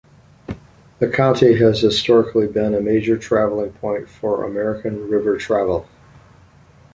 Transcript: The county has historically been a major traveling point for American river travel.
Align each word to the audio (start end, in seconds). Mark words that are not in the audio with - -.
The 0.97 1.07
county 1.07 1.53
has 1.59 1.81
historically 1.81 2.47
been 2.47 2.73
a 2.73 2.81
major 2.81 3.19
traveling 3.19 3.73
point 3.73 4.09
for 4.09 4.43
American 4.43 5.07
river 5.11 5.37
travel. 5.37 5.87